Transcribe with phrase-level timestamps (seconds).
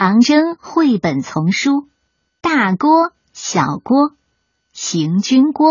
[0.00, 1.70] 长征绘本丛书
[2.40, 4.12] 《大锅小锅
[4.72, 5.70] 行军锅》，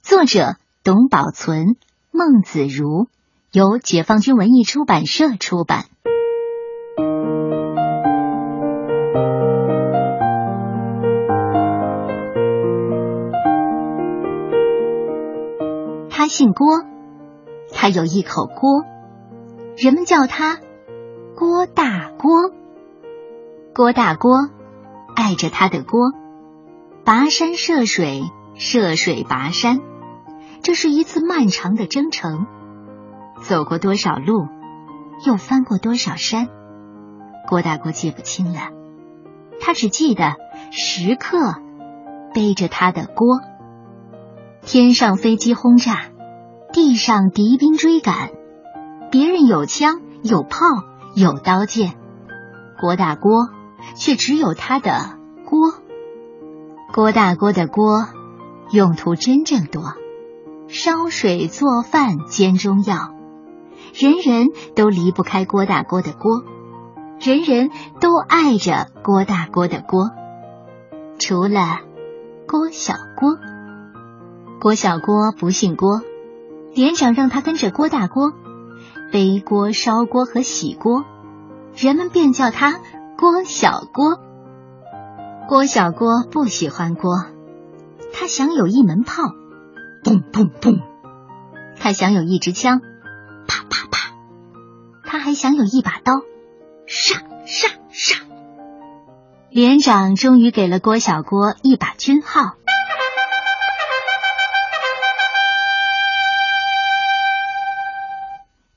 [0.00, 1.76] 作者董宝存、
[2.10, 3.06] 孟子如，
[3.52, 5.84] 由解放军文艺出版社出版。
[16.08, 16.82] 他姓郭，
[17.74, 18.86] 他有一口锅，
[19.76, 20.60] 人们叫他
[21.36, 22.50] 郭大锅。
[23.74, 24.50] 郭大锅
[25.16, 26.12] 爱着他的锅，
[27.04, 28.22] 跋山涉水，
[28.54, 29.80] 涉水跋山，
[30.62, 32.46] 这是一次漫长的征程。
[33.42, 34.46] 走过多少路，
[35.26, 36.46] 又翻过多少山，
[37.48, 38.60] 郭大锅记不清了。
[39.60, 40.36] 他只记得
[40.70, 41.56] 时刻
[42.32, 43.40] 背着他的锅。
[44.62, 46.10] 天上飞机轰炸，
[46.72, 48.30] 地上敌兵追赶，
[49.10, 50.60] 别人有枪有炮
[51.16, 51.94] 有刀剑，
[52.80, 53.48] 郭大锅
[53.94, 55.74] 却只有他的锅。
[56.92, 58.06] 郭大锅的锅
[58.70, 59.82] 用途真正多，
[60.68, 63.14] 烧水做饭煎中药，
[63.94, 66.44] 人人都离不开郭大锅的锅，
[67.20, 70.10] 人人都爱着郭大锅的锅，
[71.18, 71.80] 除了
[72.46, 73.36] 郭小锅。
[74.60, 76.00] 郭小锅不姓郭，
[76.74, 78.32] 连长让他跟着郭大锅
[79.12, 81.04] 背锅、烧锅和洗锅，
[81.76, 82.80] 人们便叫他
[83.16, 84.20] 郭小郭。
[85.48, 87.26] 郭小郭不喜欢锅，
[88.12, 89.22] 他想有一门炮，
[90.02, 90.80] 砰砰砰；
[91.78, 92.80] 他想有一支枪，
[93.46, 94.14] 啪啪啪；
[95.04, 96.14] 他还想有一把刀，
[96.86, 98.20] 杀杀杀。
[99.50, 102.54] 连长终于给了郭小郭一把军号。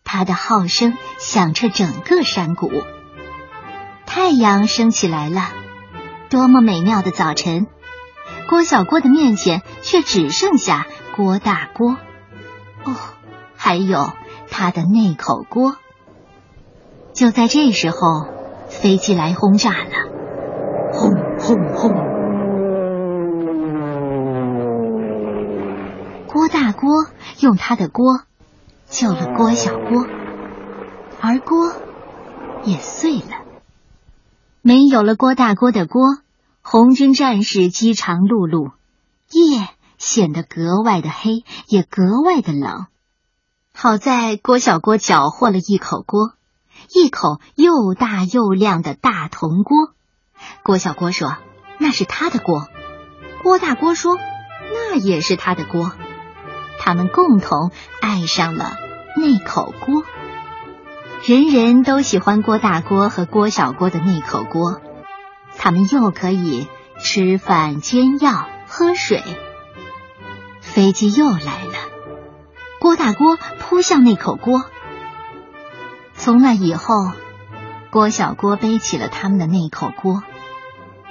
[0.04, 2.72] 他的号声响彻整个山谷。
[4.28, 5.40] 太阳升起来了，
[6.30, 7.66] 多么美妙的早晨！
[8.50, 11.92] 郭小郭的面前却只剩下郭大锅，
[12.84, 12.94] 哦，
[13.56, 14.12] 还有
[14.50, 15.78] 他的那口锅。
[17.14, 17.98] 就在这时候，
[18.68, 21.92] 飞机来轰炸了，轰轰轰！
[26.28, 27.06] 郭大锅
[27.40, 28.04] 用他的锅。
[28.90, 30.06] 救了郭小郭，
[31.22, 31.72] 而锅
[32.66, 33.47] 也碎了。
[34.68, 36.02] 没有了郭大锅的锅，
[36.62, 38.74] 红军战士饥肠辘辘，
[39.32, 42.88] 夜显得格外的黑，也格外的冷。
[43.74, 46.34] 好在郭小锅缴获了一口锅，
[46.94, 49.94] 一口又大又亮的大铜锅。
[50.64, 51.38] 郭小锅说
[51.80, 52.68] ：“那是他的锅。”
[53.44, 54.18] 郭大锅说
[54.74, 55.94] ：“那也是他的锅。”
[56.78, 58.74] 他们共同爱上了
[59.16, 60.04] 那口锅，
[61.26, 64.82] 人人都喜欢郭大锅和郭小锅的那口锅。
[65.58, 66.68] 他们又可以
[67.00, 69.24] 吃饭、煎药、喝水。
[70.62, 71.74] 飞机又来了，
[72.80, 74.64] 郭大锅扑向那口锅。
[76.14, 76.94] 从那以后，
[77.90, 80.22] 郭小锅背起了他们的那口锅，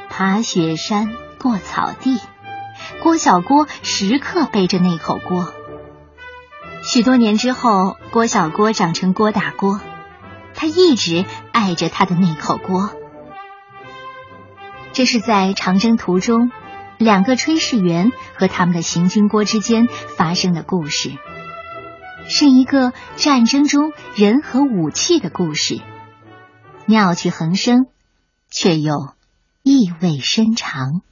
[0.08, 1.12] 爬雪山、
[1.42, 2.20] 过草地。
[3.02, 5.52] 郭小锅时刻背着那口锅。
[6.82, 9.80] 许多年之后，郭小锅长成郭大锅，
[10.56, 12.90] 他一直爱着他的那口锅。
[14.92, 16.50] 这是在长征途中，
[16.98, 19.86] 两个炊事员和他们的行军锅之间
[20.16, 21.12] 发生的故事，
[22.28, 25.80] 是一个战争中人和武器的故事，
[26.86, 27.86] 妙趣横生，
[28.50, 29.14] 却又
[29.62, 31.02] 意味深长。